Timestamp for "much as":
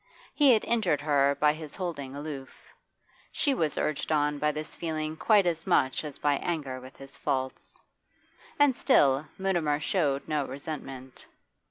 5.67-6.17